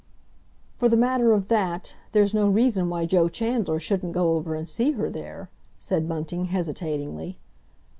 [0.77, 4.67] "For the matter of that, there's no reason why Joe Chandler shouldn't go over and
[4.67, 7.37] see her there," said Bunting hesitatingly.